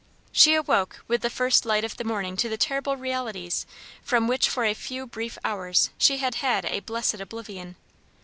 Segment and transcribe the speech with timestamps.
[0.31, 3.67] She awoke with the first light of morning to the terrible realities
[4.01, 7.75] from which for a few brief hours she had had a blessed oblivion.